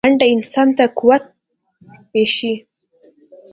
منډه 0.05 0.25
انسان 0.35 0.67
ته 0.77 0.85
قوت 0.97 1.23
بښي 2.11 2.53